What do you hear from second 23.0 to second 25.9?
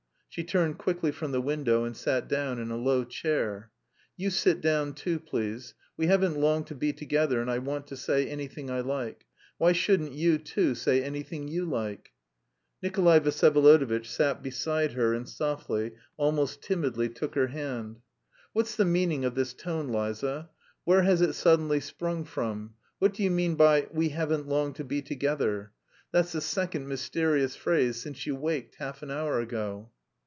do you mean by 'we haven't long to be together'?